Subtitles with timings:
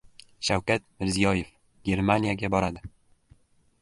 [0.47, 1.51] Shavkat Mirziyoyev
[1.91, 2.87] Germaniyaga boradi